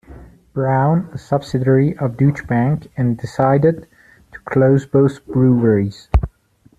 [0.53, 3.87] Brown, a subsidiary of Deutsche Bank, and decided
[4.31, 6.07] to close both breweries.